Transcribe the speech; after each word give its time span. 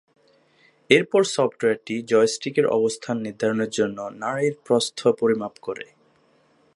এরপর 0.89 1.21
সফটওয়্যারটি 1.35 1.95
জয়স্টিকের 2.01 2.65
অবস্থান 2.67 3.15
নির্ধারণের 3.19 3.69
জন্য 3.69 3.97
নাড়ীর 4.21 4.55
প্রস্থ 4.65 4.99
পরিমাপ 5.19 5.53
করে। 5.61 5.85